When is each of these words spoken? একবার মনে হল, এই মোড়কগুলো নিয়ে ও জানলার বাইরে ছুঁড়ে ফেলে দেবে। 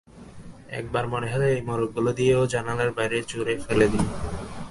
একবার 0.79 1.05
মনে 1.13 1.27
হল, 1.33 1.43
এই 1.55 1.61
মোড়কগুলো 1.67 2.11
নিয়ে 2.17 2.33
ও 2.41 2.43
জানলার 2.53 2.91
বাইরে 2.97 3.17
ছুঁড়ে 3.29 3.53
ফেলে 3.65 3.85
দেবে। 3.91 4.09